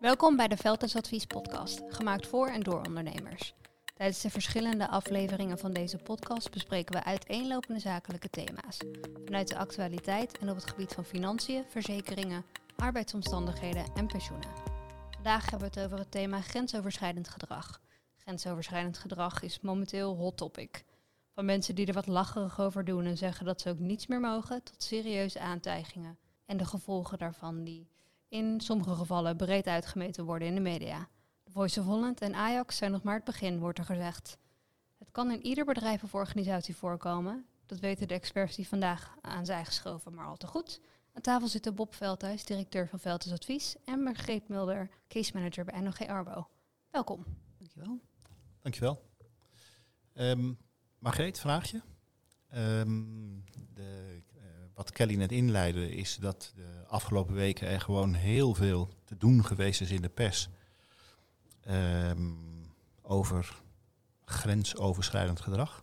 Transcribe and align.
Welkom 0.00 0.36
bij 0.36 0.48
de 0.48 0.56
Veldhuisadvies 0.56 1.24
podcast, 1.24 1.82
gemaakt 1.88 2.26
voor 2.26 2.46
en 2.46 2.60
door 2.60 2.82
ondernemers. 2.86 3.54
Tijdens 3.94 4.20
de 4.20 4.30
verschillende 4.30 4.88
afleveringen 4.88 5.58
van 5.58 5.72
deze 5.72 5.96
podcast 5.96 6.50
bespreken 6.50 6.94
we 6.94 7.04
uiteenlopende 7.04 7.80
zakelijke 7.80 8.30
thema's. 8.30 8.76
Vanuit 9.24 9.48
de 9.48 9.56
actualiteit 9.56 10.38
en 10.38 10.50
op 10.50 10.56
het 10.56 10.66
gebied 10.66 10.92
van 10.92 11.04
financiën, 11.04 11.64
verzekeringen, 11.68 12.44
arbeidsomstandigheden 12.76 13.84
en 13.94 14.06
pensioenen. 14.06 14.48
Vandaag 15.10 15.50
hebben 15.50 15.70
we 15.70 15.80
het 15.80 15.84
over 15.84 15.98
het 15.98 16.10
thema 16.10 16.40
grensoverschrijdend 16.40 17.28
gedrag. 17.28 17.80
Grensoverschrijdend 18.16 18.98
gedrag 18.98 19.42
is 19.42 19.60
momenteel 19.60 20.16
hot 20.16 20.36
topic. 20.36 20.84
Van 21.34 21.44
mensen 21.44 21.74
die 21.74 21.86
er 21.86 21.94
wat 21.94 22.06
lacherig 22.06 22.60
over 22.60 22.84
doen 22.84 23.04
en 23.04 23.16
zeggen 23.16 23.46
dat 23.46 23.60
ze 23.60 23.68
ook 23.68 23.78
niets 23.78 24.06
meer 24.06 24.20
mogen, 24.20 24.62
tot 24.62 24.82
serieuze 24.82 25.40
aantijgingen. 25.40 26.18
En 26.46 26.56
de 26.56 26.64
gevolgen 26.64 27.18
daarvan 27.18 27.64
die 27.64 27.88
in 28.30 28.60
sommige 28.60 28.94
gevallen 28.94 29.36
breed 29.36 29.66
uitgemeten 29.66 30.24
worden 30.24 30.48
in 30.48 30.54
de 30.54 30.60
media. 30.60 31.08
De 31.42 31.50
Voice 31.50 31.80
of 31.80 31.86
Holland 31.86 32.20
en 32.20 32.34
Ajax 32.34 32.76
zijn 32.76 32.90
nog 32.90 33.02
maar 33.02 33.14
het 33.14 33.24
begin, 33.24 33.58
wordt 33.58 33.78
er 33.78 33.84
gezegd. 33.84 34.38
Het 34.98 35.10
kan 35.10 35.30
in 35.30 35.46
ieder 35.46 35.64
bedrijf 35.64 36.02
of 36.02 36.14
organisatie 36.14 36.76
voorkomen. 36.76 37.46
Dat 37.66 37.78
weten 37.78 38.08
de 38.08 38.14
experts 38.14 38.56
die 38.56 38.68
vandaag 38.68 39.16
aan 39.20 39.46
zijn 39.46 39.66
geschoven 39.66 40.14
maar 40.14 40.26
al 40.26 40.36
te 40.36 40.46
goed. 40.46 40.80
Aan 41.12 41.22
tafel 41.22 41.48
zitten 41.48 41.74
Bob 41.74 41.94
Veldhuis, 41.94 42.44
directeur 42.44 42.88
van 42.88 42.98
Veldhuis 42.98 43.34
Advies, 43.34 43.76
en 43.84 44.02
Margreet 44.02 44.48
Mulder, 44.48 44.90
case 45.08 45.30
manager 45.34 45.64
bij 45.64 45.80
NOG 45.80 46.06
Arbo. 46.06 46.48
Welkom. 46.90 47.24
Dankjewel. 47.58 48.00
Dankjewel. 48.60 49.02
Um, 50.14 50.58
Margreet, 50.98 51.38
vraagje. 51.38 51.82
Um, 52.54 53.44
de, 53.74 54.22
wat 54.80 54.92
Kelly 54.92 55.14
net 55.14 55.32
inleidde 55.32 55.90
is 55.90 56.16
dat 56.20 56.52
de 56.54 56.84
afgelopen 56.86 57.34
weken 57.34 57.68
er 57.68 57.80
gewoon 57.80 58.14
heel 58.14 58.54
veel 58.54 58.88
te 59.04 59.16
doen 59.16 59.44
geweest 59.44 59.80
is 59.80 59.90
in 59.90 60.02
de 60.02 60.08
pers 60.08 60.48
um, 61.68 62.38
over 63.02 63.54
grensoverschrijdend 64.24 65.40
gedrag. 65.40 65.82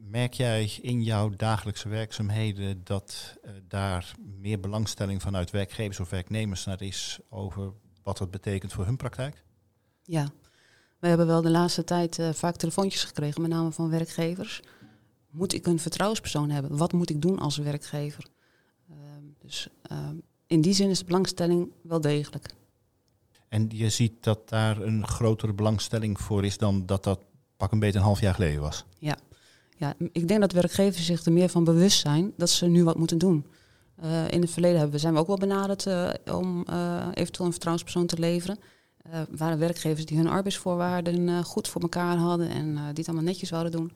merk 0.00 0.32
jij 0.32 0.78
in 0.82 1.02
jouw 1.02 1.30
dagelijkse 1.30 1.88
werkzaamheden 1.88 2.84
dat 2.84 3.36
uh, 3.44 3.50
daar 3.68 4.14
meer 4.40 4.60
belangstelling 4.60 5.22
vanuit 5.22 5.50
werkgevers 5.50 6.00
of 6.00 6.10
werknemers 6.10 6.64
naar 6.64 6.82
is 6.82 7.18
over 7.28 7.72
wat 8.02 8.18
dat 8.18 8.30
betekent 8.30 8.72
voor 8.72 8.84
hun 8.84 8.96
praktijk? 8.96 9.44
Ja, 10.02 10.28
we 10.98 11.08
hebben 11.08 11.26
wel 11.26 11.42
de 11.42 11.50
laatste 11.50 11.84
tijd 11.84 12.18
uh, 12.18 12.32
vaak 12.32 12.56
telefoontjes 12.56 13.04
gekregen, 13.04 13.42
met 13.42 13.50
name 13.50 13.72
van 13.72 13.90
werkgevers. 13.90 14.62
Moet 15.32 15.52
ik 15.52 15.66
een 15.66 15.78
vertrouwenspersoon 15.78 16.50
hebben? 16.50 16.76
Wat 16.76 16.92
moet 16.92 17.10
ik 17.10 17.22
doen 17.22 17.38
als 17.38 17.56
werkgever? 17.56 18.26
Uh, 18.90 18.96
dus 19.38 19.68
uh, 19.92 20.08
in 20.46 20.60
die 20.60 20.74
zin 20.74 20.90
is 20.90 20.98
de 20.98 21.04
belangstelling 21.04 21.72
wel 21.82 22.00
degelijk. 22.00 22.54
En 23.48 23.66
je 23.68 23.88
ziet 23.88 24.12
dat 24.20 24.48
daar 24.48 24.80
een 24.80 25.06
grotere 25.06 25.52
belangstelling 25.52 26.20
voor 26.20 26.44
is 26.44 26.58
dan 26.58 26.86
dat 26.86 27.04
dat 27.04 27.20
pak 27.56 27.72
een 27.72 27.78
beetje 27.78 27.98
een 27.98 28.04
half 28.04 28.20
jaar 28.20 28.34
geleden 28.34 28.60
was? 28.60 28.84
Ja. 28.98 29.16
ja, 29.76 29.94
ik 30.12 30.28
denk 30.28 30.40
dat 30.40 30.52
werkgevers 30.52 31.06
zich 31.06 31.24
er 31.24 31.32
meer 31.32 31.48
van 31.48 31.64
bewust 31.64 32.00
zijn 32.00 32.32
dat 32.36 32.50
ze 32.50 32.66
nu 32.66 32.84
wat 32.84 32.98
moeten 32.98 33.18
doen. 33.18 33.46
Uh, 34.02 34.30
in 34.30 34.40
het 34.40 34.50
verleden 34.50 34.78
hebben, 34.78 35.00
zijn 35.00 35.14
we 35.14 35.20
ook 35.20 35.26
wel 35.26 35.36
benaderd 35.36 35.86
uh, 35.86 36.10
om 36.34 36.64
uh, 36.70 37.06
eventueel 37.14 37.46
een 37.46 37.52
vertrouwenspersoon 37.52 38.06
te 38.06 38.18
leveren. 38.18 38.58
Waren 39.30 39.58
werkgevers 39.58 40.06
die 40.06 40.16
hun 40.16 40.26
arbeidsvoorwaarden 40.26 41.44
goed 41.44 41.68
voor 41.68 41.80
elkaar 41.80 42.16
hadden 42.16 42.48
en 42.48 42.74
die 42.74 42.82
het 42.84 43.06
allemaal 43.06 43.24
netjes 43.24 43.48
zouden 43.48 43.72
doen. 43.72 43.92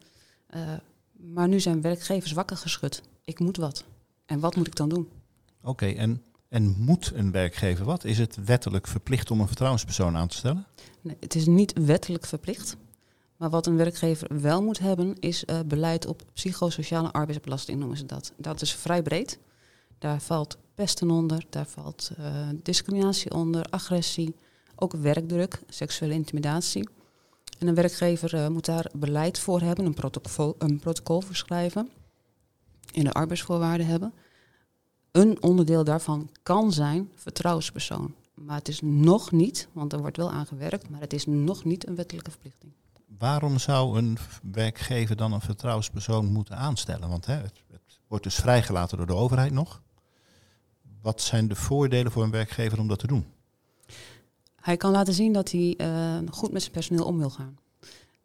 Maar 1.19 1.49
nu 1.49 1.61
zijn 1.61 1.81
werkgevers 1.81 2.33
wakker 2.33 2.57
geschud. 2.57 3.03
Ik 3.25 3.39
moet 3.39 3.57
wat. 3.57 3.85
En 4.27 4.41
wat 4.41 4.57
moet 4.57 4.67
ik 4.67 4.77
dan 4.77 4.89
doen? 4.89 5.09
Oké, 5.61 5.69
okay, 5.69 5.97
en, 5.97 6.23
en 6.49 6.75
moet 6.79 7.13
een 7.15 7.31
werkgever 7.31 7.85
wat? 7.85 8.05
Is 8.05 8.19
het 8.19 8.45
wettelijk 8.45 8.87
verplicht 8.87 9.31
om 9.31 9.41
een 9.41 9.47
vertrouwenspersoon 9.47 10.17
aan 10.17 10.29
te 10.29 10.37
stellen? 10.37 10.67
Nee, 11.01 11.17
het 11.21 11.35
is 11.35 11.47
niet 11.47 11.85
wettelijk 11.85 12.27
verplicht. 12.27 12.77
Maar 13.37 13.51
wat 13.51 13.67
een 13.67 13.77
werkgever 13.77 14.41
wel 14.41 14.63
moet 14.63 14.79
hebben, 14.79 15.19
is 15.21 15.45
beleid 15.67 16.07
op 16.07 16.23
psychosociale 16.33 17.13
arbeidsbelasting, 17.13 17.79
noemen 17.79 17.97
ze 17.97 18.07
dat. 18.07 18.33
Dat 18.37 18.61
is 18.61 18.75
vrij 18.75 19.03
breed. 19.03 19.39
Daar 19.99 20.21
valt 20.21 20.59
pesten 20.75 21.11
onder, 21.11 21.45
daar 21.51 21.67
valt 21.67 22.11
discriminatie 22.63 23.35
onder, 23.35 23.67
agressie, 23.71 24.35
ook 24.77 24.93
werkdruk, 24.93 25.63
seksuele 25.69 26.15
intimidatie. 26.15 26.89
En 27.59 27.67
een 27.67 27.75
werkgever 27.75 28.35
uh, 28.35 28.49
moet 28.49 28.65
daar 28.65 28.91
beleid 28.95 29.39
voor 29.39 29.61
hebben, 29.61 29.85
een 29.85 29.95
protocol, 29.95 30.55
een 30.59 30.79
protocol 30.79 31.21
voor 31.21 31.37
schrijven, 31.37 31.91
in 32.93 33.05
de 33.05 33.13
arbeidsvoorwaarden 33.13 33.87
hebben. 33.87 34.13
Een 35.11 35.43
onderdeel 35.43 35.85
daarvan 35.85 36.31
kan 36.43 36.73
zijn 36.73 37.11
vertrouwenspersoon. 37.15 38.15
Maar 38.35 38.57
het 38.59 38.69
is 38.69 38.81
nog 38.81 39.33
niet, 39.33 39.69
want 39.73 39.93
er 39.93 40.01
wordt 40.01 40.17
wel 40.17 40.31
aan 40.31 40.47
gewerkt, 40.47 40.89
maar 40.89 41.01
het 41.01 41.13
is 41.13 41.27
nog 41.27 41.65
niet 41.65 41.87
een 41.87 41.95
wettelijke 41.95 42.31
verplichting. 42.31 42.73
Waarom 43.19 43.59
zou 43.59 43.99
een 43.99 44.19
werkgever 44.53 45.17
dan 45.17 45.33
een 45.33 45.41
vertrouwenspersoon 45.41 46.27
moeten 46.33 46.57
aanstellen? 46.57 47.09
Want 47.09 47.27
hè, 47.27 47.35
het 47.35 47.63
wordt 48.07 48.25
dus 48.25 48.35
vrijgelaten 48.35 48.97
door 48.97 49.07
de 49.07 49.15
overheid 49.15 49.53
nog. 49.53 49.83
Wat 51.03 51.21
zijn 51.21 51.49
de 51.49 51.55
voordelen 51.55 52.13
voor 52.13 52.23
een 52.23 52.31
werkgever 52.31 52.79
om 52.79 52.89
dat 52.89 52.99
te 52.99 53.07
doen? 53.07 53.27
Hij 54.67 54.77
kan 54.77 54.91
laten 54.91 55.15
zien 55.15 55.33
dat 55.33 55.51
hij 55.51 55.75
uh, 55.81 56.19
goed 56.31 56.53
met 56.53 56.61
zijn 56.61 56.73
personeel 56.73 57.05
om 57.05 57.19
wil 57.19 57.31
gaan. 57.31 57.59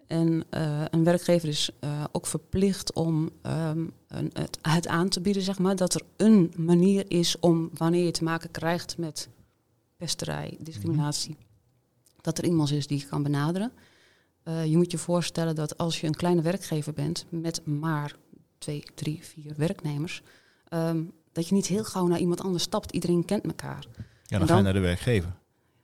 En 0.08 0.44
uh, 0.52 0.84
een 0.90 1.04
werkgever 1.04 1.50
is 1.50 1.70
uh, 1.84 2.04
ook 2.12 2.26
verplicht 2.26 2.94
om 2.94 3.30
um, 3.44 3.92
een, 4.08 4.30
het, 4.34 4.58
het, 4.62 4.88
aan 4.88 5.10
te 5.10 5.22
bieden, 5.22 5.42
zeg 5.42 5.60
maar, 5.60 5.76
dat 5.76 5.94
er 5.94 6.02
een 6.18 6.54
manier 6.58 7.04
is 7.08 7.40
om 7.40 7.70
wanneer 7.74 8.06
je 8.06 8.12
te 8.12 8.24
maken 8.24 8.52
krijgt 8.52 8.98
met 8.98 9.30
pesterij, 9.98 10.58
discriminatie, 10.60 11.30
mm 11.32 11.38
-hmm. 11.38 12.22
dat 12.22 12.38
er 12.38 12.46
iemand 12.46 12.72
is 12.72 12.88
die 12.88 13.00
je 13.00 13.06
kan 13.06 13.24
benaderen. 13.24 13.72
je 14.44 14.78
moet 14.78 14.92
je 14.92 14.98
voorstellen 14.98 15.56
dat 15.56 15.78
als 15.78 16.02
je 16.02 16.08
een 16.08 16.16
kleine 16.16 16.42
werkgever 16.42 16.94
bent 16.94 17.26
met 17.30 17.66
maar 17.66 18.16
twee, 18.58 18.84
drie, 18.96 19.20
vier 19.24 19.54
werknemers, 19.58 20.22
um, 20.70 21.12
dat 21.32 21.48
je 21.48 21.56
niet 21.56 21.68
heel 21.68 21.84
gauw 21.84 22.08
naar 22.08 22.20
iemand 22.20 22.42
anders 22.42 22.64
stapt. 22.64 22.92
Iedereen 22.92 23.26
kent 23.26 23.46
elkaar. 23.46 23.86
Ja, 23.96 24.38
dan, 24.38 24.40
dan 24.40 24.48
ga 24.48 24.58
je 24.58 24.64
naar 24.64 24.74
de 24.74 24.80
werkgever 24.80 25.40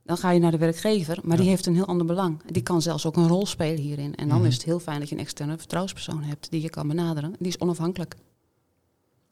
dan 0.07 0.18
ga 0.18 0.31
je 0.31 0.40
naar 0.40 0.51
de 0.51 0.57
werkgever, 0.57 1.19
maar 1.23 1.35
ja. 1.35 1.41
die 1.41 1.50
heeft 1.50 1.66
een 1.66 1.75
heel 1.75 1.85
ander 1.85 2.06
belang. 2.06 2.41
Die 2.51 2.63
kan 2.63 2.81
zelfs 2.81 3.06
ook 3.06 3.16
een 3.16 3.28
rol 3.28 3.45
spelen 3.45 3.81
hierin. 3.81 4.16
En 4.16 4.28
dan 4.28 4.38
-hmm. 4.38 4.47
is 4.47 4.53
het 4.53 4.63
heel 4.63 4.79
fijn 4.79 5.00
dat 5.00 5.09
je 5.09 5.16
een 5.16 5.22
externe 5.22 5.57
vertrouwenspersoon 5.57 6.23
hebt 6.23 6.51
die 6.51 6.62
je 6.62 6.69
kan 6.69 6.88
benaderen. 6.88 7.35
Die 7.40 7.47
is 7.47 7.59
onafhankelijk. 7.59 8.16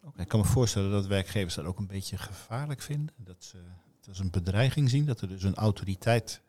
Okay, 0.03 0.23
ik 0.23 0.27
kan 0.27 0.39
me 0.39 0.45
voorstellen 0.45 0.91
dat 0.91 1.07
werkgevers 1.07 1.55
dat 1.55 1.65
ook 1.65 1.79
een 1.79 1.87
beetje 1.87 2.17
gevaarlijk 2.17 2.81
vinden. 2.81 3.13
Dat 3.17 3.35
ze 3.39 3.57
het 3.99 4.07
als 4.07 4.19
een 4.19 4.31
bedreiging 4.31 4.89
zien. 4.89 5.05
Dat 5.05 5.21
er 5.21 5.27
dus 5.27 5.43
een 5.43 5.55
autoriteit 5.55 6.41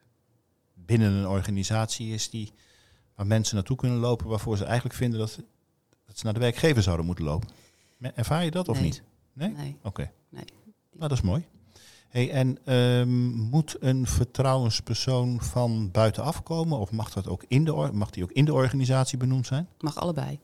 binnen 0.75 1.13
een 1.13 1.29
organisatie 1.29 2.13
is 2.13 2.31
die, 2.31 2.53
waar 3.15 3.27
mensen 3.27 3.55
naartoe 3.55 3.77
kunnen 3.77 3.99
lopen 3.99 4.29
waarvoor 4.29 4.57
ze 4.57 4.65
eigenlijk 4.65 4.95
vinden 4.95 5.19
dat, 5.19 5.41
dat 6.07 6.19
ze 6.19 6.25
naar 6.25 6.35
de 6.35 6.41
werkgever 6.41 6.83
zouden 6.83 7.07
moeten 7.07 7.25
lopen. 7.25 7.49
Ervaar 8.15 8.45
je 8.45 8.51
dat 8.51 8.69
of 8.69 8.77
nee. 8.77 8.85
niet? 8.85 9.03
Nee? 9.33 9.51
Nee. 9.51 9.77
Oké. 9.79 9.87
Okay. 9.87 10.13
Nee. 10.29 10.45
Nou, 10.93 11.09
dat 11.09 11.19
is 11.19 11.21
mooi. 11.21 11.47
Hey, 12.17 12.31
en 12.31 12.75
um, 12.75 13.09
moet 13.51 13.77
een 13.81 14.07
vertrouwenspersoon 14.07 15.41
van 15.41 15.91
buitenaf 15.91 16.43
komen? 16.43 16.79
Of 16.79 16.91
mag, 16.91 17.13
dat 17.13 17.29
ook 17.29 17.45
in 17.49 17.65
de, 17.65 17.91
mag 17.93 18.11
die 18.11 18.23
ook 18.23 18.33
in 18.33 18.45
de 18.45 18.53
organisatie 18.53 19.19
benoemd 19.19 19.47
zijn? 19.47 19.69
Mag 19.81 19.97
allebei. 19.97 20.39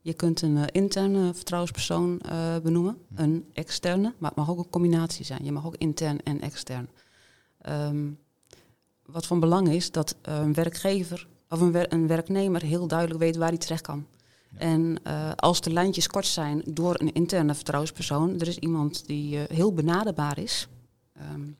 Je 0.00 0.12
kunt 0.12 0.42
een 0.42 0.56
uh, 0.56 0.62
interne 0.70 1.34
vertrouwenspersoon 1.34 2.20
uh, 2.26 2.56
benoemen, 2.62 2.98
hm. 3.14 3.22
een 3.22 3.44
externe, 3.52 4.14
maar 4.18 4.28
het 4.28 4.38
mag 4.38 4.50
ook 4.50 4.58
een 4.58 4.70
combinatie 4.70 5.24
zijn. 5.24 5.44
Je 5.44 5.52
mag 5.52 5.66
ook 5.66 5.76
intern 5.76 6.22
en 6.22 6.40
extern. 6.40 6.88
Um, 7.68 8.18
wat 9.06 9.26
van 9.26 9.40
belang 9.40 9.68
is 9.68 9.90
dat 9.90 10.16
uh, 10.28 10.38
een 10.38 10.54
werkgever 10.54 11.28
of 11.48 11.60
een, 11.60 11.72
wer 11.72 11.92
een, 11.92 12.06
werknemer 12.06 12.62
heel 12.62 12.86
duidelijk 12.86 13.20
weet 13.20 13.36
waar 13.36 13.48
hij 13.48 13.58
terecht 13.58 13.82
kan. 13.82 14.06
Ja. 14.52 14.58
En 14.58 14.96
uh, 15.06 15.30
als 15.36 15.60
de 15.60 15.72
lijntjes 15.72 16.06
kort 16.06 16.26
zijn 16.26 16.62
door 16.66 17.00
een 17.00 17.12
interne 17.12 17.54
vertrouwenspersoon, 17.54 18.40
er 18.40 18.48
is 18.48 18.58
iemand 18.58 19.06
die 19.06 19.36
uh, 19.36 19.42
heel 19.48 19.72
benaderbaar 19.72 20.38
is, 20.38 20.68
Um, 21.20 21.56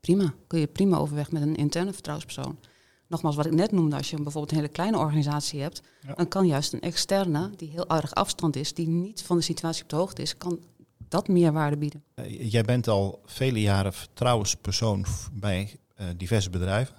prima, 0.00 0.34
kun 0.46 0.58
je 0.58 0.66
prima 0.66 0.96
overweg 0.96 1.30
met 1.30 1.42
een 1.42 1.56
interne 1.56 1.92
vertrouwenspersoon. 1.92 2.58
Nogmaals, 3.06 3.36
wat 3.36 3.46
ik 3.46 3.52
net 3.52 3.72
noemde, 3.72 3.96
als 3.96 4.10
je 4.10 4.16
bijvoorbeeld 4.16 4.50
een 4.50 4.58
hele 4.58 4.72
kleine 4.72 4.98
organisatie 4.98 5.60
hebt, 5.60 5.82
ja. 6.00 6.14
dan 6.14 6.28
kan 6.28 6.46
juist 6.46 6.72
een 6.72 6.80
externe, 6.80 7.50
die 7.56 7.70
heel 7.70 7.88
erg 7.88 8.14
afstand 8.14 8.56
is, 8.56 8.74
die 8.74 8.88
niet 8.88 9.22
van 9.22 9.36
de 9.36 9.42
situatie 9.42 9.82
op 9.82 9.88
de 9.88 9.96
hoogte 9.96 10.22
is, 10.22 10.36
kan 10.36 10.60
dat 11.08 11.28
meerwaarde 11.28 11.76
bieden. 11.76 12.02
Uh, 12.14 12.50
jij 12.50 12.62
bent 12.62 12.88
al 12.88 13.22
vele 13.24 13.60
jaren 13.60 13.92
vertrouwenspersoon 13.92 15.04
bij 15.32 15.78
uh, 16.00 16.06
diverse 16.16 16.50
bedrijven. 16.50 16.96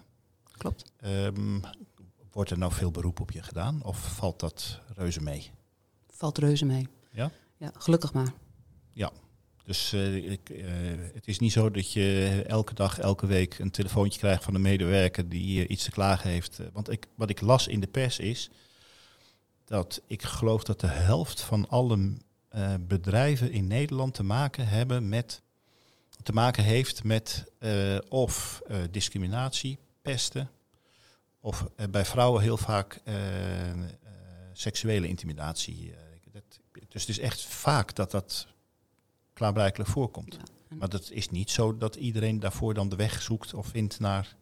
Klopt. 0.58 0.92
Um, 1.06 1.62
wordt 2.32 2.50
er 2.50 2.58
nou 2.58 2.72
veel 2.74 2.92
beroep 2.92 3.20
op 3.20 3.32
je 3.32 3.44
gedaan 3.44 3.84
of 3.84 4.16
valt 4.16 4.40
dat 4.40 4.80
reuze 4.96 5.22
mee? 5.22 5.52
Valt 6.08 6.38
reuze 6.38 6.66
mee. 6.66 6.88
Ja? 7.12 7.32
Ja, 7.58 7.72
gelukkig 7.78 8.14
maar. 8.14 8.34
Ja, 8.92 9.12
dus 9.70 9.94
uh, 9.94 10.32
ik, 10.32 10.50
uh, 10.50 10.68
het 11.14 11.28
is 11.28 11.40
niet 11.40 11.52
zo 11.52 11.72
dat 11.72 11.92
je 11.92 12.44
elke 12.48 12.74
dag, 12.74 13.00
elke 13.00 13.26
week 13.28 13.60
een 13.60 13.72
telefoontje 13.72 14.20
krijgt 14.20 14.44
van 14.44 14.56
een 14.56 14.62
medewerker 14.62 15.30
die 15.30 15.64
uh, 15.64 15.70
iets 15.70 15.84
te 15.84 15.92
klagen 15.92 16.30
heeft. 16.30 16.60
Want 16.74 16.90
ik, 16.92 17.06
wat 17.16 17.30
ik 17.30 17.42
las 17.42 17.68
in 17.68 17.80
de 17.80 17.88
pers 17.88 18.20
is 18.20 18.50
dat 19.66 20.02
ik 20.08 20.24
geloof 20.24 20.64
dat 20.64 20.80
de 20.80 20.88
helft 20.88 21.42
van 21.42 21.70
alle 21.70 22.18
bedrijven 22.80 23.52
in 23.52 23.68
Nederland 23.68 24.14
te 24.14 24.24
maken 24.24 24.68
hebben 24.68 25.10
met 25.10 25.42
te 26.24 26.34
maken 26.34 26.64
heeft 26.64 27.04
met 27.04 27.52
eh, 27.60 27.98
of 28.10 28.62
eh, 28.68 28.78
discriminatie, 28.92 29.78
pesten, 30.02 30.50
of 31.40 31.66
eh, 31.76 31.88
bij 31.88 32.06
vrouwen 32.06 32.42
heel 32.42 32.58
vaak 32.58 33.02
eh, 33.04 33.70
eh, 33.70 33.80
seksuele 34.54 35.08
intimidatie. 35.08 35.92
eh, 35.92 35.98
dat, 36.32 36.60
dus 36.88 37.02
het 37.02 37.10
is 37.10 37.20
echt 37.20 37.42
vaak 37.42 37.96
dat 37.96 38.12
dat 38.12 38.48
klaarblijkelijk 39.40 39.90
voorkomt. 39.90 40.34
Ja. 40.70 40.76
Maar 40.76 40.90
dat 40.90 41.10
is 41.12 41.30
niet 41.30 41.50
zo 41.50 41.78
dat 41.78 41.96
iedereen 41.96 42.40
daarvoor 42.40 42.74
dan 42.74 42.90
de 42.90 42.96
weg 42.96 43.22
zoekt 43.22 43.54
of 43.54 43.68
vindt 43.68 44.00
naar, 44.00 44.36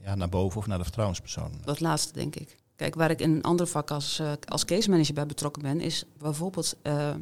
ja, 0.00 0.14
naar 0.14 0.28
boven 0.28 0.58
of 0.58 0.66
naar 0.66 0.78
de 0.78 0.84
vertrouwenspersoon. 0.84 1.52
Dat 1.64 1.80
laatste, 1.80 2.12
denk 2.12 2.36
ik. 2.36 2.56
Kijk, 2.76 2.94
waar 2.94 3.10
ik 3.10 3.20
in 3.20 3.30
een 3.30 3.42
ander 3.42 3.66
vak 3.66 3.90
als, 3.90 4.18
eh, 4.18 4.32
als 4.44 4.64
case 4.64 4.90
manager 4.90 5.14
bij 5.14 5.26
betrokken 5.26 5.62
ben, 5.62 5.80
is 5.80 6.04
bijvoorbeeld 6.18 6.76
eh, 6.82 7.14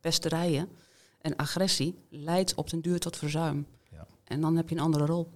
pesterijen 0.00 0.68
en 1.20 1.36
agressie 1.36 1.94
leidt 2.08 2.54
op 2.54 2.70
den 2.70 2.80
duur 2.80 2.98
tot 2.98 3.16
verzuim. 3.16 3.66
Ja. 3.90 4.06
En 4.24 4.40
dan 4.40 4.56
heb 4.56 4.68
je 4.68 4.74
een 4.74 4.82
andere 4.82 5.06
rol. 5.06 5.28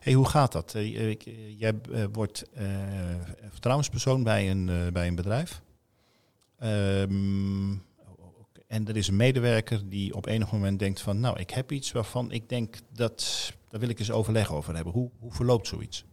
Hey, 0.00 0.12
hoe 0.12 0.28
gaat 0.28 0.52
dat? 0.52 0.74
Eh, 0.74 1.16
jij 1.58 1.74
wordt 2.12 2.44
vertrouwenspersoon 3.50 4.22
bij 4.22 4.50
een, 4.50 4.92
bij 4.92 5.06
een 5.06 5.14
bedrijf. 5.14 5.62
Ehm, 6.58 7.72
en 8.66 8.88
er 8.88 8.96
is 8.96 9.08
een 9.08 9.16
medewerker 9.16 9.88
die 9.88 10.14
op 10.14 10.26
enig 10.26 10.52
moment 10.52 10.78
denkt 10.78 11.00
van... 11.00 11.20
nou, 11.20 11.38
ik 11.40 11.50
heb 11.50 11.72
iets 11.72 11.92
waarvan 11.92 12.30
ik 12.32 12.48
denk 12.48 12.76
dat... 12.92 13.52
daar 13.68 13.80
wil 13.80 13.88
ik 13.88 13.98
eens 13.98 14.10
overleg 14.10 14.52
over 14.52 14.74
hebben. 14.74 14.92
Hoe, 14.92 15.10
hoe 15.18 15.32
verloopt 15.32 15.66
zoiets? 15.66 16.04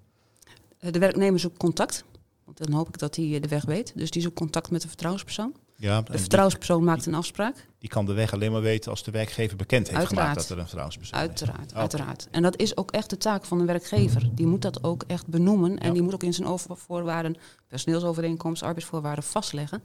Eh, 0.80 0.92
de 0.92 1.00
werknemer 1.00 1.40
zoekt 1.40 1.58
contact, 1.58 2.04
want 2.46 2.58
dan 2.58 2.72
hoop 2.72 2.88
ik 2.88 2.98
dat 2.98 3.16
hij 3.16 3.34
eh, 3.34 3.42
de 3.42 3.48
weg 3.48 3.66
weet. 3.66 3.92
Dus 3.96 4.12
die 4.12 4.22
zoekt 4.22 4.36
contact 4.36 4.72
met 4.72 4.82
de 4.82 4.88
vertrouwenspersoon. 4.88 5.56
Ja, 5.76 6.02
De 6.02 6.12
die, 6.12 6.20
vertrouwenspersoon 6.20 6.84
maakt 6.84 7.06
een 7.06 7.14
afspraak. 7.14 7.68
die 7.80 7.90
kan 7.90 8.06
de 8.06 8.14
weg 8.14 8.34
alleen 8.34 8.52
maar 8.52 8.62
weten 8.62 8.92
als 8.92 9.04
de 9.04 9.12
werkgever 9.12 9.58
bekend 9.58 9.88
heeft 9.88 10.00
Uiteraard. 10.00 10.20
gemaakt 10.28 10.40
dat 10.42 10.50
er 10.50 10.58
een 10.58 10.64
vertrouwenspersoon 10.68 11.20
is. 11.20 11.28
Uiteraard, 11.28 11.72
Oké. 11.72 11.80
uiteraard. 11.80 12.28
En 12.32 12.42
dat 12.42 12.58
is 12.60 12.78
ook 12.78 12.92
echt 12.92 13.10
de 13.10 13.18
taak 13.18 13.46
van 13.46 13.58
de 13.58 13.66
werkgever. 13.66 14.30
Die 14.36 14.46
moet 14.46 14.62
dat 14.62 14.84
ook 14.84 15.04
echt 15.08 15.28
benoemen. 15.28 15.78
En 15.80 15.88
Ja. 15.88 15.94
die 15.94 16.02
moet 16.02 16.14
ook 16.14 16.24
in 16.24 16.34
zijn 16.34 16.48
overvoorwaarden, 16.48 17.36
personeelsovereenkomst, 17.68 18.64
arbeidsvoorwaarden 18.64 19.24
vastleggen. 19.24 19.84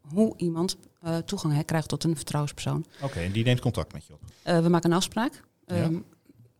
Hoe 0.00 0.34
iemand 0.36 0.76
eh, 1.00 1.16
toegang 1.16 1.54
hè, 1.54 1.62
krijgt 1.62 1.88
tot 1.88 2.04
een 2.04 2.16
vertrouwenspersoon. 2.16 2.84
Oké, 3.02 3.18
en 3.20 3.32
die 3.32 3.44
neemt 3.44 3.60
contact 3.60 3.92
met 3.92 4.04
je 4.06 4.12
op. 4.12 4.20
Eh, 4.42 4.60
we 4.62 4.68
maken 4.68 4.90
een 4.90 4.96
afspraak. 4.96 5.42
Ja. 5.66 5.74
ehm, 5.74 5.98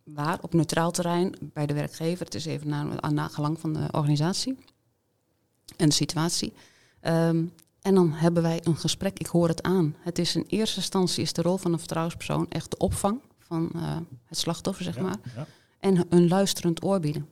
Waar? 0.03 0.37
Op 0.41 0.53
neutraal 0.53 0.91
terrein 0.91 1.33
bij 1.41 1.65
de 1.65 1.73
werkgever. 1.73 2.25
Het 2.25 2.35
is 2.35 2.45
even 2.45 3.01
aan 3.03 3.13
nagelang 3.13 3.59
van 3.59 3.73
de 3.73 3.87
organisatie 3.91 4.57
en 5.77 5.89
de 5.89 5.93
situatie. 5.95 6.53
Ehm, 6.99 7.43
en 7.81 7.95
dan 7.95 8.11
hebben 8.11 8.43
wij 8.43 8.59
een 8.63 8.77
gesprek. 8.77 9.19
Ik 9.19 9.27
hoor 9.27 9.47
het 9.47 9.61
aan. 9.63 9.95
Het 9.99 10.19
is 10.19 10.35
in 10.35 10.43
eerste 10.47 10.77
instantie 10.77 11.23
is 11.23 11.33
de 11.33 11.41
rol 11.41 11.57
van 11.57 11.73
een 11.73 11.79
vertrouwenspersoon 11.79 12.45
echt 12.49 12.71
de 12.71 12.77
opvang 12.77 13.19
van 13.39 13.69
eh, 13.75 13.97
het 14.25 14.37
slachtoffer, 14.37 14.83
zeg 14.83 14.95
Ja, 14.95 15.01
maar. 15.01 15.17
ja. 15.35 15.47
En 15.79 16.05
een 16.09 16.27
luisterend 16.27 16.83
oor 16.83 16.99
bieden. 16.99 17.27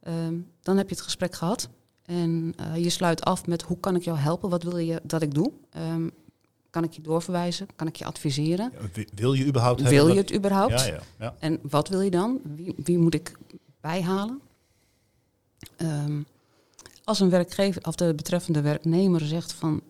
Ehm, 0.00 0.34
dan 0.62 0.76
heb 0.76 0.88
je 0.88 0.94
het 0.94 1.04
gesprek 1.04 1.34
gehad. 1.34 1.68
En 2.06 2.52
eh, 2.56 2.76
je 2.84 2.90
sluit 2.90 3.24
af 3.24 3.46
met 3.46 3.62
hoe 3.62 3.78
kan 3.80 3.96
ik 3.96 4.02
jou 4.02 4.18
helpen? 4.18 4.50
Wat 4.50 4.62
wil 4.62 4.78
je 4.78 5.00
dat 5.02 5.22
ik 5.22 5.34
doe? 5.34 5.52
Ehm, 5.70 6.08
kan 6.70 6.84
ik 6.84 6.92
je 6.92 7.02
doorverwijzen? 7.02 7.66
Kan 7.76 7.86
ik 7.86 7.96
je 7.96 8.04
adviseren? 8.04 8.72
Wi- 8.92 9.08
Wil 9.14 9.32
je 9.32 9.46
überhaupt 9.46 9.80
hebben 9.80 9.98
Wil 10.04 10.12
je 10.14 10.20
het 10.20 10.34
überhaupt? 10.34 10.80
Ja, 10.80 10.86
ja, 10.86 11.00
ja. 11.18 11.34
En 11.38 11.58
wat 11.62 11.88
wil 11.88 12.00
je 12.00 12.10
dan? 12.10 12.40
Wie, 12.54 12.74
wie 12.76 12.98
moet 12.98 13.14
ik 13.14 13.38
bijhalen? 13.80 14.40
Ehm, 15.76 16.20
als 17.04 17.20
een 17.20 17.30
werkgever 17.30 17.82
of 17.86 17.94
de 17.94 18.14
betreffende 18.14 18.60
werknemer 18.60 19.20
zegt 19.20 19.52
van 19.52 19.80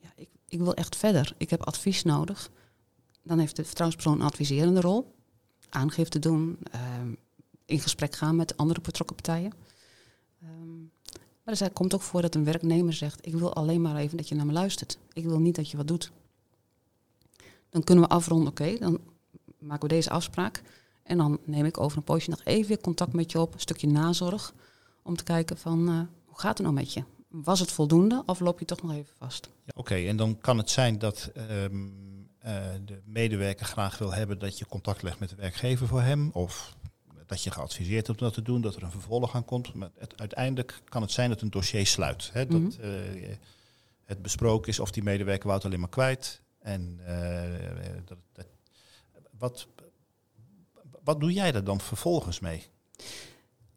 ja, 0.00 0.08
ik, 0.16 0.28
ik 0.48 0.58
wil 0.58 0.74
echt 0.74 0.96
verder, 0.96 1.34
ik 1.36 1.50
heb 1.50 1.62
advies 1.66 2.02
nodig, 2.02 2.50
dan 3.22 3.38
heeft 3.38 3.56
de 3.56 3.64
vertrouwenspersoon 3.64 4.20
een 4.20 4.26
adviserende 4.26 4.80
rol. 4.80 5.14
Aangifte 5.68 6.18
doen, 6.18 6.58
in 7.64 7.80
gesprek 7.80 8.14
gaan 8.14 8.36
met 8.36 8.56
andere 8.56 8.80
betrokken 8.80 9.16
partijen. 9.16 9.52
Maar 11.46 11.60
er 11.60 11.70
komt 11.70 11.94
ook 11.94 12.02
voor 12.02 12.22
dat 12.22 12.34
een 12.34 12.44
werknemer 12.44 12.92
zegt: 12.92 13.26
Ik 13.26 13.34
wil 13.34 13.54
alleen 13.54 13.80
maar 13.80 13.96
even 13.96 14.16
dat 14.16 14.28
je 14.28 14.34
naar 14.34 14.46
me 14.46 14.52
luistert. 14.52 14.98
Ik 15.12 15.24
wil 15.24 15.40
niet 15.40 15.54
dat 15.54 15.70
je 15.70 15.76
wat 15.76 15.88
doet. 15.88 16.12
Dan 17.70 17.84
kunnen 17.84 18.04
we 18.04 18.10
afronden, 18.10 18.48
oké, 18.48 18.76
dan 18.78 19.00
maken 19.58 19.88
we 19.88 19.94
deze 19.94 20.10
afspraak. 20.10 20.62
En 21.02 21.18
dan 21.18 21.38
neem 21.44 21.64
ik 21.64 21.80
over 21.80 21.98
een 21.98 22.04
poosje 22.04 22.30
nog 22.30 22.40
even 22.44 22.68
weer 22.68 22.80
contact 22.80 23.12
met 23.12 23.32
je 23.32 23.40
op, 23.40 23.54
een 23.54 23.60
stukje 23.60 23.86
nazorg. 23.86 24.54
Om 25.02 25.16
te 25.16 25.24
kijken 25.24 25.58
van, 25.58 25.88
eh, 25.88 26.00
hoe 26.24 26.38
gaat 26.38 26.58
het 26.58 26.66
nou 26.66 26.74
met 26.74 26.92
je? 26.92 27.04
Was 27.28 27.60
het 27.60 27.72
voldoende 27.72 28.22
of 28.26 28.40
loop 28.40 28.58
je 28.58 28.64
toch 28.64 28.82
nog 28.82 28.92
even 28.92 29.14
vast? 29.18 29.48
Ja, 29.64 29.72
Oké, 29.74 29.94
en 29.94 30.16
dan 30.16 30.38
kan 30.38 30.58
het 30.58 30.70
zijn 30.70 30.98
dat 30.98 31.30
ehm, 31.34 31.86
eh, 32.38 32.64
de 32.84 33.00
medewerker 33.04 33.66
graag 33.66 33.98
wil 33.98 34.14
hebben 34.14 34.38
dat 34.38 34.58
je 34.58 34.66
contact 34.66 35.02
legt 35.02 35.18
met 35.18 35.28
de 35.28 35.36
werkgever 35.36 35.86
voor 35.86 36.02
hem. 36.02 36.30
Of 36.32 36.76
dat 37.26 37.42
je 37.42 37.50
geadviseerd 37.50 38.06
hebt 38.06 38.20
om 38.20 38.26
dat 38.26 38.34
te 38.34 38.42
doen, 38.42 38.60
dat 38.60 38.76
er 38.76 38.82
een 38.82 38.90
vervolg 38.90 39.34
aan 39.34 39.44
komt. 39.44 39.74
Maar 39.74 39.90
het, 39.98 40.20
uiteindelijk 40.20 40.80
kan 40.84 41.02
het 41.02 41.10
zijn 41.10 41.28
dat 41.30 41.40
een 41.40 41.50
dossier 41.50 41.86
sluit. 41.86 42.30
Hè, 42.32 42.46
dat 42.46 42.60
Mhm. 42.60 42.80
eh, 42.80 43.36
het 44.04 44.22
besproken 44.22 44.68
is 44.68 44.80
of 44.80 44.90
die 44.90 45.02
medewerker 45.02 45.44
wou 45.46 45.56
het 45.56 45.66
alleen 45.66 45.80
maar 45.80 45.88
kwijt. 45.88 46.40
En 46.58 47.00
eh, 47.04 47.42
dat, 48.04 48.18
dat, 48.32 48.46
wat, 49.38 49.66
wat 51.04 51.20
doe 51.20 51.32
jij 51.32 51.52
daar 51.52 51.64
dan 51.64 51.80
vervolgens 51.80 52.40
mee? 52.40 52.66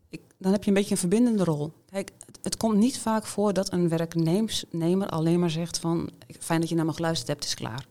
Ik, 0.09 0.21
dan 0.37 0.51
heb 0.51 0.63
je 0.63 0.67
een 0.69 0.75
beetje 0.75 0.91
een 0.91 0.97
verbindende 0.97 1.43
rol. 1.43 1.73
Kijk, 1.85 2.11
het, 2.25 2.39
het 2.41 2.57
komt 2.57 2.77
niet 2.77 2.99
vaak 2.99 3.25
voor 3.25 3.53
dat 3.53 3.71
een 3.73 3.89
werknemer 3.89 5.09
alleen 5.09 5.39
maar 5.39 5.49
zegt 5.49 5.79
van... 5.79 6.09
fijn 6.39 6.59
dat 6.59 6.69
je 6.69 6.75
naar 6.75 6.85
me 6.85 6.93
geluisterd 6.93 7.27
hebt, 7.27 7.39
het 7.43 7.49
is 7.49 7.59
klaar. 7.59 7.85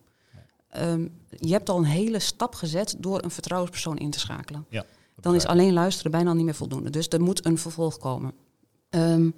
Ehm, 0.69 1.08
je 1.40 1.52
hebt 1.52 1.69
al 1.69 1.78
een 1.78 1.84
hele 1.84 2.19
stap 2.19 2.55
gezet 2.55 2.96
door 2.99 3.22
een 3.25 3.31
vertrouwenspersoon 3.31 3.99
in 3.99 4.10
te 4.10 4.19
schakelen. 4.19 4.66
Ja, 4.69 4.84
Dan 5.20 5.35
is 5.35 5.47
alleen 5.47 5.73
luisteren 5.73 6.11
bijna 6.11 6.32
niet 6.32 6.44
meer 6.44 6.55
voldoende. 6.55 6.91
Dus 6.91 7.09
er 7.09 7.20
moet 7.20 7.47
een 7.47 7.59
vervolg 7.59 7.99
komen. 7.99 8.32
Ehm, 8.91 9.31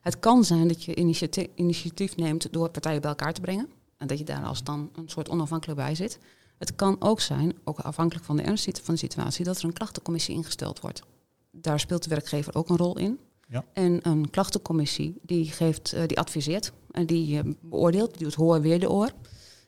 het 0.00 0.18
kan 0.18 0.44
zijn 0.44 0.68
dat 0.68 0.84
je 0.84 0.94
initiatief, 0.94 1.46
initiatief 1.54 2.16
neemt 2.16 2.52
door 2.52 2.70
partijen 2.70 3.00
bij 3.00 3.10
elkaar 3.10 3.32
te 3.32 3.40
brengen. 3.40 3.68
En 3.96 4.06
dat 4.06 4.18
je 4.18 4.24
daar 4.24 4.44
als 4.44 4.62
dan 4.62 4.90
een 4.94 5.08
soort 5.08 5.28
onafhankelijk 5.28 5.78
bij 5.78 5.94
zit. 5.94 6.18
Het 6.58 6.74
kan 6.74 6.96
ook 6.98 7.20
zijn, 7.20 7.52
ook 7.64 7.78
afhankelijk 7.78 8.26
van 8.26 8.36
de 8.36 8.42
ernst 8.42 8.80
van 8.82 8.94
de 8.94 9.00
situatie, 9.00 9.44
dat 9.44 9.58
er 9.58 9.64
een 9.64 9.72
klachtencommissie 9.72 10.34
ingesteld 10.34 10.80
wordt. 10.80 11.02
Daar 11.50 11.80
speelt 11.80 12.02
de 12.02 12.08
werkgever 12.08 12.54
ook 12.54 12.68
een 12.68 12.76
rol 12.76 12.98
in. 12.98 13.18
Ja. 13.48 13.64
En 13.72 13.98
een 14.02 14.30
klachtencommissie 14.30 15.18
die, 15.22 15.44
geeft, 15.44 15.92
eh, 15.92 16.06
die 16.06 16.18
adviseert 16.18 16.72
en 16.90 17.06
die 17.06 17.38
eh, 17.38 17.52
beoordeelt, 17.60 18.14
die 18.14 18.22
doet 18.22 18.34
hoor 18.34 18.60
weer 18.60 18.80
de 18.80 18.90
oor. 18.90 19.10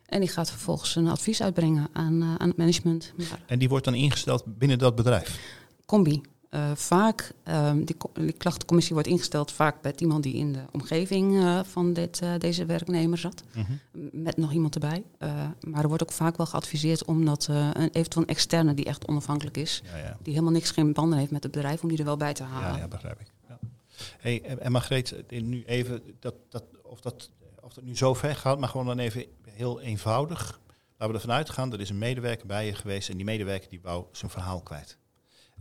En 0.06 0.20
die 0.20 0.28
gaat 0.28 0.50
vervolgens 0.50 0.96
een 0.96 1.08
advies 1.08 1.42
uitbrengen 1.42 1.88
aan, 1.92 2.22
eh, 2.22 2.34
aan 2.34 2.48
het 2.48 2.56
management. 2.56 3.12
En 3.46 3.58
die 3.58 3.68
wordt 3.68 3.84
dan 3.84 3.94
ingesteld 3.94 4.44
binnen 4.58 4.78
dat 4.78 4.94
bedrijf. 4.94 5.58
Combi. 5.90 6.20
Eh, 6.50 6.70
vaak, 6.74 7.32
ehm, 7.42 7.84
die, 7.84 7.96
die 8.12 8.32
klachtencommissie 8.32 8.94
wordt 8.94 9.08
ingesteld 9.08 9.52
vaak 9.52 9.82
bij 9.82 9.92
iemand 9.96 10.22
die 10.22 10.34
in 10.34 10.52
de 10.52 10.62
omgeving 10.72 11.36
eh, 11.36 11.60
van 11.64 11.92
dit, 11.92 12.20
eh, 12.20 12.32
deze 12.38 12.66
werknemer 12.66 13.18
zat. 13.18 13.42
Mhm. 13.54 13.72
Met 14.22 14.36
nog 14.36 14.52
iemand 14.52 14.74
erbij. 14.74 15.04
Maar 15.60 15.82
er 15.82 15.88
wordt 15.88 16.02
ook 16.02 16.12
vaak 16.12 16.36
wel 16.36 16.46
geadviseerd 16.46 17.04
om 17.04 17.24
dat 17.24 17.46
een, 17.46 17.90
eventueel 17.92 18.22
een 18.22 18.34
externe 18.34 18.74
die 18.74 18.84
echt 18.84 19.06
onafhankelijk 19.06 19.56
is. 19.56 19.82
Ja, 19.84 19.96
ja. 19.96 20.16
Die 20.22 20.32
helemaal 20.32 20.52
niks, 20.52 20.70
geen 20.70 20.92
banden 20.92 21.18
heeft 21.18 21.30
met 21.30 21.42
het 21.42 21.52
bedrijf, 21.52 21.82
om 21.82 21.88
die 21.88 21.98
er 21.98 22.04
wel 22.04 22.16
bij 22.16 22.34
te 22.34 22.42
halen. 22.42 22.72
Ja, 22.72 22.76
ja, 22.76 22.88
begrijp 22.88 23.20
ik. 23.20 23.32
Ja. 23.48 23.58
Hey, 24.18 24.42
en 24.42 24.72
Margreet, 24.72 25.14
nu 25.28 25.64
even, 25.64 26.02
dat, 26.18 26.34
dat, 26.48 26.64
of, 26.82 27.00
dat, 27.00 27.30
of 27.60 27.72
dat 27.72 27.84
nu 27.84 27.96
zo 27.96 28.14
ver 28.14 28.36
gaat, 28.36 28.58
maar 28.58 28.68
gewoon 28.68 28.86
dan 28.86 28.98
even 28.98 29.24
heel 29.44 29.80
eenvoudig. 29.80 30.60
Laten 30.90 31.14
we 31.14 31.20
ervan 31.20 31.36
uitgaan, 31.36 31.72
er 31.72 31.80
is 31.80 31.90
een 31.90 31.98
medewerker 31.98 32.46
bij 32.46 32.66
je 32.66 32.74
geweest 32.74 33.08
en 33.08 33.16
die 33.16 33.24
medewerker 33.24 33.68
die 33.68 33.80
wou 33.82 34.04
zijn 34.12 34.30
verhaal 34.30 34.60
kwijt. 34.60 34.98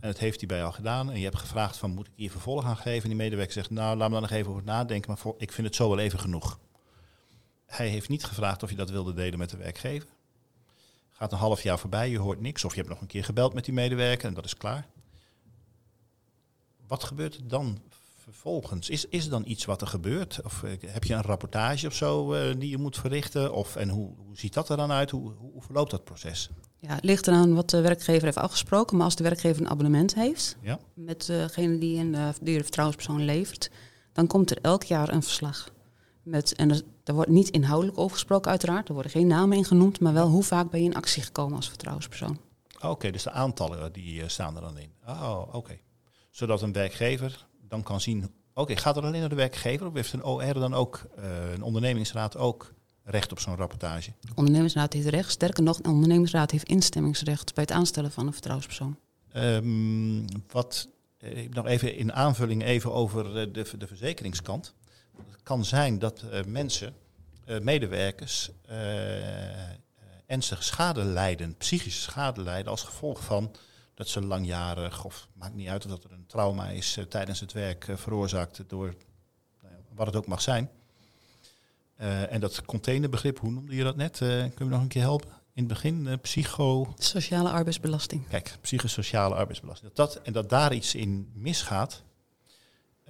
En 0.00 0.08
dat 0.08 0.18
heeft 0.18 0.38
hij 0.38 0.48
bij 0.48 0.58
jou 0.58 0.72
gedaan 0.72 1.10
en 1.10 1.18
je 1.18 1.24
hebt 1.24 1.38
gevraagd 1.38 1.76
van 1.76 1.90
moet 1.90 2.06
ik 2.06 2.12
hier 2.14 2.30
vervolg 2.30 2.64
aan 2.64 2.76
geven? 2.76 3.02
En 3.02 3.08
die 3.08 3.18
medewerker 3.18 3.52
zegt 3.52 3.70
nou 3.70 3.96
laat 3.96 4.08
me 4.08 4.12
dan 4.12 4.22
nog 4.22 4.30
even 4.30 4.50
over 4.50 4.64
nadenken, 4.64 5.08
maar 5.08 5.18
voor, 5.18 5.34
ik 5.38 5.52
vind 5.52 5.66
het 5.66 5.76
zo 5.76 5.88
wel 5.88 5.98
even 5.98 6.18
genoeg. 6.18 6.58
Hij 7.66 7.88
heeft 7.88 8.08
niet 8.08 8.24
gevraagd 8.24 8.62
of 8.62 8.70
je 8.70 8.76
dat 8.76 8.90
wilde 8.90 9.14
delen 9.14 9.38
met 9.38 9.50
de 9.50 9.56
werkgever. 9.56 10.08
Gaat 11.10 11.32
een 11.32 11.38
half 11.38 11.62
jaar 11.62 11.78
voorbij, 11.78 12.10
je 12.10 12.18
hoort 12.18 12.40
niks. 12.40 12.64
Of 12.64 12.70
je 12.70 12.78
hebt 12.78 12.92
nog 12.92 13.00
een 13.00 13.06
keer 13.06 13.24
gebeld 13.24 13.54
met 13.54 13.64
die 13.64 13.74
medewerker 13.74 14.28
en 14.28 14.34
dat 14.34 14.44
is 14.44 14.56
klaar. 14.56 14.86
Wat 16.86 17.04
gebeurt 17.04 17.34
er 17.34 17.48
dan 17.48 17.82
vervolgens? 18.18 18.90
Is, 18.90 19.04
is 19.04 19.24
er 19.24 19.30
dan 19.30 19.46
iets 19.46 19.64
wat 19.64 19.80
er 19.80 19.86
gebeurt? 19.86 20.40
Of 20.44 20.62
eh, 20.62 20.72
heb 20.86 21.04
je 21.04 21.14
een 21.14 21.22
rapportage 21.22 21.86
of 21.86 21.94
zo 21.94 22.32
eh, 22.32 22.54
die 22.58 22.70
je 22.70 22.78
moet 22.78 22.98
verrichten? 22.98 23.54
Of, 23.54 23.76
en 23.76 23.88
hoe, 23.88 24.14
hoe 24.16 24.38
ziet 24.38 24.54
dat 24.54 24.68
er 24.68 24.76
dan 24.76 24.92
uit? 24.92 25.10
Hoe, 25.10 25.32
hoe 25.32 25.62
verloopt 25.62 25.90
dat 25.90 26.04
proces? 26.04 26.50
Ja, 26.80 26.94
het 26.94 27.04
ligt 27.04 27.26
eraan 27.26 27.54
wat 27.54 27.70
de 27.70 27.80
werkgever 27.80 28.24
heeft 28.24 28.36
afgesproken. 28.36 28.96
Maar 28.96 29.04
als 29.04 29.16
de 29.16 29.22
werkgever 29.22 29.62
een 29.62 29.70
abonnement 29.70 30.14
heeft 30.14 30.56
Ja? 30.60 30.78
met 30.94 31.26
degene 31.26 31.78
die, 31.78 31.98
een, 31.98 32.14
eh, 32.14 32.28
die 32.42 32.56
de 32.56 32.62
vertrouwenspersoon 32.62 33.24
levert, 33.24 33.70
dan 34.12 34.26
komt 34.26 34.50
er 34.50 34.58
elk 34.62 34.82
jaar 34.82 35.12
een 35.12 35.22
verslag. 35.22 35.70
Met, 36.22 36.54
en 36.54 36.70
er, 36.70 36.82
er 37.04 37.14
wordt 37.14 37.30
niet 37.30 37.48
inhoudelijk 37.48 37.98
over 37.98 38.12
gesproken, 38.12 38.50
uiteraard. 38.50 38.88
Er 38.88 38.94
worden 38.94 39.12
geen 39.12 39.26
namen 39.26 39.56
in 39.56 39.64
genoemd, 39.64 40.00
maar 40.00 40.12
wel 40.12 40.28
hoe 40.28 40.42
vaak 40.42 40.70
ben 40.70 40.82
je 40.82 40.88
in 40.88 40.94
actie 40.94 41.22
gekomen 41.22 41.56
als 41.56 41.68
vertrouwenspersoon. 41.68 42.38
Oké, 42.80 43.10
dus 43.10 43.22
de 43.22 43.30
aantallen 43.30 43.92
die 43.92 44.22
eh, 44.22 44.28
staan 44.28 44.56
er 44.56 44.62
dan 44.62 44.78
in. 44.78 44.92
Oh, 45.06 45.42
oké. 45.52 45.78
Zodat 46.30 46.62
een 46.62 46.72
werkgever 46.72 47.46
dan 47.68 47.82
kan 47.82 48.00
zien... 48.00 48.34
Oké, 48.54 48.76
gaat 48.76 48.96
er 48.96 49.02
alleen 49.02 49.20
naar 49.20 49.28
de 49.28 49.34
werkgever 49.34 49.86
of 49.86 49.94
heeft 49.94 50.12
een 50.12 50.24
OR 50.24 50.54
dan 50.54 50.74
ook, 50.74 51.06
eh, 51.16 51.52
een 51.52 51.62
ondernemingsraad 51.62 52.36
ook... 52.36 52.74
recht 53.10 53.32
op 53.32 53.40
zo'n 53.40 53.56
rapportage? 53.56 54.12
De 54.20 54.32
ondernemersraad 54.34 54.92
heeft 54.92 55.06
recht. 55.06 55.30
Sterker 55.30 55.62
nog, 55.62 55.80
de 55.80 55.88
ondernemersraad 55.88 56.50
heeft 56.50 56.68
instemmingsrecht 56.68 57.54
bij 57.54 57.62
het 57.62 57.72
aanstellen 57.72 58.12
van 58.12 58.26
een 58.26 58.32
vertrouwenspersoon. 58.32 58.98
Um, 59.36 60.24
wat 60.50 60.88
uh, 61.18 61.48
nog 61.50 61.66
even 61.66 61.96
in 61.96 62.12
aanvulling 62.12 62.62
even 62.62 62.92
over 62.92 63.26
uh, 63.26 63.52
de, 63.52 63.76
de 63.78 63.86
verzekeringskant. 63.86 64.74
Het 65.30 65.42
kan 65.42 65.64
zijn 65.64 65.98
dat 65.98 66.24
uh, 66.32 66.44
mensen, 66.44 66.94
medewerkers, 67.62 68.50
ernstige 70.26 70.62
schade 70.62 71.04
lijden, 71.04 71.56
psychische 71.56 72.00
schade 72.00 72.42
lijden 72.42 72.70
als 72.70 72.82
gevolg 72.82 73.24
van 73.24 73.54
dat 73.94 74.08
ze 74.08 74.22
langjarig, 74.22 75.04
of 75.04 75.28
maakt 75.32 75.54
niet 75.54 75.68
uit 75.68 75.84
of 75.84 75.90
dat 75.90 76.04
er 76.04 76.12
een 76.12 76.26
trauma 76.26 76.68
is 76.68 76.98
tijdens 77.08 77.40
het 77.40 77.52
werk 77.52 77.86
veroorzaakt 77.94 78.62
door 78.66 78.94
nou 79.62 79.74
ja, 79.74 79.80
wat 79.94 80.06
het 80.06 80.16
ook 80.16 80.26
mag 80.26 80.42
zijn. 80.42 80.70
En 82.30 82.40
dat 82.40 82.64
containerbegrip, 82.64 83.38
hoe 83.38 83.50
noemde 83.50 83.74
je 83.74 83.82
dat 83.82 83.96
net? 83.96 84.18
kun 84.18 84.52
je 84.58 84.64
nog 84.64 84.80
een 84.80 84.88
keer 84.88 85.02
helpen? 85.02 85.40
in 85.60 85.64
het 85.64 85.82
begin, 85.82 86.06
uh, 86.06 86.12
psycho... 86.22 86.94
Sociale 86.98 87.50
arbeidsbelasting. 87.50 88.28
Kijk, 88.28 88.56
psychosociale 88.60 89.34
arbeidsbelasting. 89.34 89.92
Dat 89.92 90.12
dat, 90.12 90.22
en 90.24 90.32
dat 90.32 90.48
daar 90.48 90.74
iets 90.74 90.94
in 90.94 91.30
misgaat, 91.34 92.02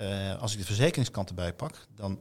uh, 0.00 0.40
als 0.40 0.52
ik 0.52 0.58
de 0.58 0.64
verzekeringskant 0.64 1.28
erbij 1.28 1.52
pak, 1.52 1.86
dan 1.94 2.20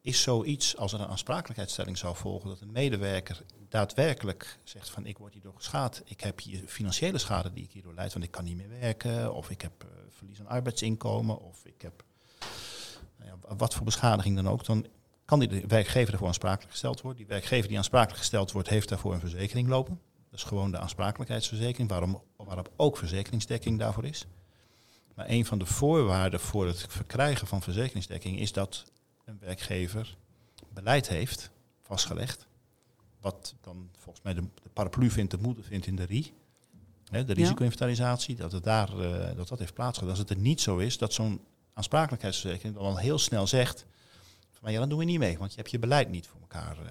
is 0.00 0.22
zoiets 0.22 0.76
als 0.76 0.92
er 0.92 1.00
een 1.00 1.06
aansprakelijkheidsstelling 1.06 1.98
zou 1.98 2.16
volgen, 2.16 2.48
dat 2.48 2.60
een 2.60 2.72
medewerker 2.72 3.42
daadwerkelijk 3.68 4.58
zegt 4.64 4.90
van 4.90 5.06
ik 5.06 5.18
word 5.18 5.32
hierdoor 5.32 5.54
geschaad, 5.54 6.02
ik 6.04 6.20
heb 6.20 6.40
hier 6.40 6.62
financiële 6.66 7.18
schade 7.18 7.52
die 7.52 7.64
ik 7.64 7.72
hierdoor 7.72 7.94
leid, 7.94 8.12
want 8.12 8.24
ik 8.24 8.30
kan 8.30 8.44
niet 8.44 8.56
meer 8.56 8.80
werken, 8.80 9.34
of 9.34 9.50
ik 9.50 9.60
heb 9.60 9.84
uh, 9.84 9.90
verlies 10.10 10.40
aan 10.40 10.48
arbeidsinkomen, 10.48 11.40
of 11.40 11.64
ik 11.64 11.82
heb 11.82 12.04
nou 13.16 13.30
ja, 13.30 13.56
wat 13.56 13.74
voor 13.74 13.84
beschadiging 13.84 14.36
dan 14.36 14.48
ook, 14.48 14.64
dan 14.64 14.86
kan 15.28 15.38
die 15.38 15.64
werkgever 15.66 16.12
ervoor 16.12 16.26
aansprakelijk 16.26 16.70
gesteld 16.70 17.00
worden. 17.00 17.20
Die 17.20 17.30
werkgever 17.30 17.68
die 17.68 17.76
aansprakelijk 17.76 18.18
gesteld 18.18 18.52
wordt, 18.52 18.68
heeft 18.68 18.88
daarvoor 18.88 19.12
een 19.12 19.20
verzekering 19.20 19.68
lopen. 19.68 20.00
Dat 20.30 20.38
is 20.38 20.44
gewoon 20.44 20.70
de 20.70 20.78
aansprakelijkheidsverzekering, 20.78 21.88
waarom, 21.88 22.22
waarop 22.36 22.72
ook 22.76 22.96
verzekeringsdekking 22.96 23.78
daarvoor 23.78 24.04
is. 24.04 24.26
Maar 25.14 25.28
een 25.28 25.44
van 25.44 25.58
de 25.58 25.66
voorwaarden 25.66 26.40
voor 26.40 26.66
het 26.66 26.86
verkrijgen 26.88 27.46
van 27.46 27.62
verzekeringsdekking 27.62 28.38
is 28.38 28.52
dat 28.52 28.84
een 29.24 29.38
werkgever 29.40 30.16
beleid 30.72 31.08
heeft 31.08 31.50
vastgelegd. 31.82 32.46
Wat 33.20 33.54
dan 33.60 33.90
volgens 33.98 34.24
mij 34.24 34.34
de, 34.34 34.42
de 34.62 34.68
paraplu 34.72 35.10
vindt, 35.10 35.30
de 35.30 35.38
moeder 35.38 35.64
vindt 35.64 35.86
in 35.86 35.96
de 35.96 36.04
RI. 36.04 36.32
Hè, 37.10 37.24
de 37.24 37.32
risico-inventarisatie, 37.32 38.36
dat, 38.36 38.52
het 38.52 38.64
daar, 38.64 38.98
uh, 38.98 39.36
dat 39.36 39.48
dat 39.48 39.58
heeft 39.58 39.74
plaatsgehad. 39.74 40.10
Als 40.10 40.18
het 40.18 40.30
er 40.30 40.38
niet 40.38 40.60
zo 40.60 40.78
is, 40.78 40.98
dat 40.98 41.12
zo'n 41.12 41.40
aansprakelijkheidsverzekering 41.74 42.74
dan 42.74 42.84
al 42.84 42.96
heel 42.96 43.18
snel 43.18 43.46
zegt 43.46 43.86
maar 44.60 44.72
ja, 44.72 44.78
dan 44.78 44.88
doen 44.88 44.98
we 44.98 45.04
niet 45.04 45.18
mee, 45.18 45.38
want 45.38 45.50
je 45.50 45.56
hebt 45.56 45.70
je 45.70 45.78
beleid 45.78 46.10
niet 46.10 46.26
voor 46.26 46.40
elkaar. 46.40 46.76
Uh. 46.82 46.88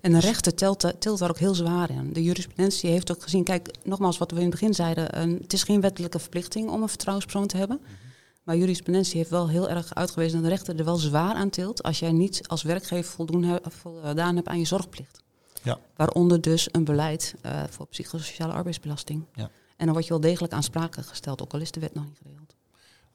En 0.00 0.12
de 0.12 0.20
rechter 0.20 0.54
telt, 0.54 0.94
telt 0.98 1.18
daar 1.18 1.30
ook 1.30 1.38
heel 1.38 1.54
zwaar 1.54 1.90
in. 1.90 2.12
De 2.12 2.22
jurisprudentie 2.22 2.90
heeft 2.90 3.10
ook 3.10 3.22
gezien, 3.22 3.44
kijk, 3.44 3.70
nogmaals 3.84 4.18
wat 4.18 4.30
we 4.30 4.36
in 4.36 4.42
het 4.42 4.50
begin 4.50 4.74
zeiden, 4.74 5.20
een, 5.20 5.38
het 5.42 5.52
is 5.52 5.62
geen 5.62 5.80
wettelijke 5.80 6.18
verplichting 6.18 6.70
om 6.70 6.82
een 6.82 6.88
vertrouwenspersoon 6.88 7.46
te 7.46 7.56
hebben. 7.56 7.78
Mm 7.80 7.86
-hmm. 7.86 8.06
Maar 8.46 8.56
jurisprudentie 8.56 9.16
heeft 9.16 9.30
wel 9.30 9.48
heel 9.48 9.68
erg 9.68 9.94
uitgewezen 9.94 10.32
dat 10.32 10.42
de 10.42 10.48
rechter 10.48 10.78
er 10.78 10.84
wel 10.84 10.96
zwaar 10.96 11.34
aan 11.34 11.50
tilt 11.50 11.82
als 11.82 11.98
jij 11.98 12.12
niet 12.12 12.48
als 12.48 12.62
werkgever 12.62 13.12
voldoen 13.12 13.58
voldaan 13.62 14.36
hebt 14.36 14.48
aan 14.48 14.58
je 14.58 14.64
zorgplicht. 14.64 15.22
Ja. 15.62 15.78
Waaronder 15.96 16.40
dus 16.40 16.68
een 16.72 16.84
beleid 16.84 17.34
uh, 17.46 17.62
voor 17.70 17.86
psychosociale 17.86 18.52
arbeidsbelasting. 18.52 19.24
Ja. 19.34 19.50
En 19.76 19.84
dan 19.84 19.92
word 19.92 20.04
je 20.04 20.10
wel 20.10 20.20
degelijk 20.20 20.52
aansprakelijk 20.52 21.08
gesteld, 21.08 21.42
ook 21.42 21.52
al 21.52 21.60
is 21.60 21.70
de 21.70 21.80
wet 21.80 21.94
nog 21.94 22.04
niet 22.04 22.18
geregeld. 22.22 22.55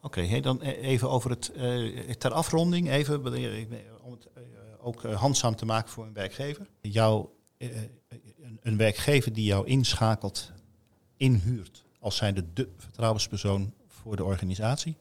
Oké, 0.02 0.40
dan 0.40 0.60
e-, 0.62 0.72
even 0.72 1.10
over 1.10 1.30
het, 1.30 1.52
uh, 1.56 2.10
ter 2.10 2.32
afronding, 2.32 2.90
even 2.90 3.26
om 4.04 4.12
het 4.12 4.28
uh, 4.38 4.44
ook 4.80 5.04
uh, 5.04 5.20
handzaam 5.20 5.56
te 5.56 5.66
maken 5.66 5.90
voor 5.90 6.06
een 6.06 6.14
werkgever. 6.14 6.68
Jou, 6.82 7.28
een, 7.58 8.00
een, 8.62 8.78
werkgever 8.78 9.34
die 9.34 9.46
jou 9.46 9.68
inschakelt, 9.68 10.52
inhuurt 11.18 11.84
als 12.00 12.16
zijnde 12.16 12.46
de 12.54 12.70
vertrouwenspersoon 12.78 13.74
voor 13.88 14.16
de 14.16 14.24
organisatie. 14.24 14.98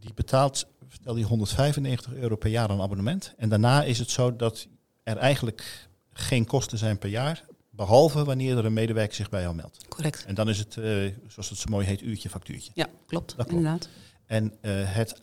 Die 0.00 0.14
betaalt, 0.14 0.66
stel 0.88 1.14
die 1.14 1.24
195 1.24 2.14
euro 2.14 2.36
per 2.36 2.50
jaar 2.50 2.68
aan 2.68 2.80
abonnement. 2.80 3.34
En 3.36 3.48
daarna 3.48 3.82
is 3.82 3.98
het 3.98 4.10
zo 4.10 4.36
dat 4.36 4.68
er 5.02 5.16
eigenlijk 5.16 5.88
geen 6.12 6.46
kosten 6.46 6.78
zijn 6.78 6.98
per 6.98 7.08
jaar. 7.08 7.44
Behalve 7.76 8.24
wanneer 8.24 8.58
er 8.58 8.64
een 8.64 8.72
medewerker 8.72 9.14
zich 9.14 9.28
bij 9.28 9.42
jou 9.42 9.54
meldt. 9.54 9.88
Correct. 9.88 10.24
En 10.24 10.34
dan 10.34 10.48
is 10.48 10.58
het, 10.58 10.76
uh, 10.76 11.12
zoals 11.28 11.50
het 11.50 11.58
zo 11.58 11.70
mooi 11.70 11.86
heet, 11.86 12.02
uurtje 12.02 12.28
factuurtje. 12.28 12.70
Ja, 12.74 12.88
klopt. 13.06 13.34
klopt. 13.34 13.50
Inderdaad. 13.50 13.88
En 14.26 14.44
uh, 14.44 14.72
het 14.94 15.22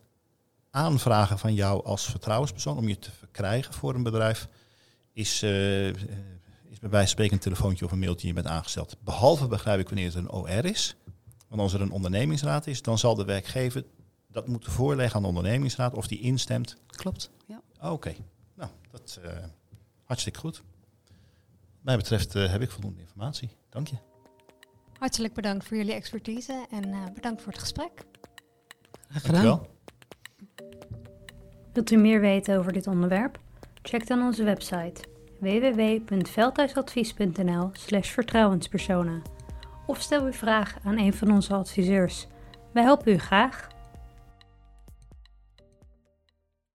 aanvragen 0.70 1.40
van 1.40 1.54
jou 1.54 1.86
als 1.86 2.06
vertrouwenspersoon 2.06 2.78
om 2.78 2.88
je 2.88 3.00
te 3.00 3.12
verkrijgen 3.12 3.74
voor 3.74 3.96
een 3.96 4.04
bedrijf 4.04 4.48
is, 5.14 5.44
uh, 5.44 5.88
is 5.88 5.96
bij 6.80 6.90
wijze 6.90 6.98
van 6.98 7.08
spreken 7.08 7.34
een 7.34 7.40
telefoontje 7.40 7.86
of 7.86 7.92
een 7.92 8.00
mailtje 8.00 8.28
je 8.28 8.34
bent 8.34 8.48
aangesteld. 8.48 8.98
Behalve 9.04 9.48
begrijp 9.48 9.80
ik 9.80 9.88
wanneer 9.88 10.06
het 10.06 10.16
een 10.16 10.32
OR 10.32 10.66
is. 10.66 10.96
Want 11.48 11.62
als 11.62 11.74
er 11.74 11.82
een 11.82 11.92
ondernemingsraad 11.92 12.68
is, 12.68 12.82
dan 12.82 12.98
zal 12.98 13.16
de 13.16 13.26
werkgever 13.26 13.84
dat 14.28 14.48
moeten 14.48 14.72
voorleggen 14.72 15.16
aan 15.16 15.22
de 15.22 15.28
ondernemingsraad 15.28 15.94
of 15.94 16.08
die 16.08 16.20
instemt. 16.20 16.78
Klopt, 16.88 17.30
ja. 17.48 17.62
Oké, 17.76 17.88
okay. 17.88 18.18
nou, 18.54 18.72
dat 18.92 19.20
hartstikke 20.04 20.40
goed 20.40 20.62
mij 21.82 21.98
betreft 21.98 22.36
uh, 22.36 22.52
heb 22.52 22.62
ik 22.62 22.72
voldoende 22.72 23.00
informatie. 23.00 23.50
Dank 23.70 23.88
je. 23.88 23.96
Hartelijk 24.98 25.34
bedankt 25.34 25.68
voor 25.68 25.78
jullie 25.78 25.94
expertise 25.94 26.66
en 26.72 26.88
uh, 26.88 27.06
bedankt 27.14 27.42
voor 27.42 27.52
het 27.52 27.62
gesprek. 27.62 27.92
Graag 29.10 29.26
gedaan. 29.26 29.62
Wilt 31.74 31.92
u 31.92 31.96
meer 31.96 32.20
weten 32.20 32.58
over 32.58 32.74
dit 32.74 32.88
onderwerp? 32.88 33.40
Check 33.82 34.08
dan 34.08 34.22
onze 34.22 34.44
website 34.44 35.10
www.veldhuisadvies.nl 35.40 37.70
slash 37.74 38.10
vertrouwenspersonen 38.10 39.22
of 39.86 40.02
stel 40.02 40.24
uw 40.24 40.34
vraag 40.34 40.78
aan 40.84 40.98
een 40.98 41.14
van 41.14 41.32
onze 41.32 41.54
adviseurs. 41.54 42.28
Wij 42.74 42.84
helpen 42.84 43.14
u 43.14 43.18
graag. 43.18 43.71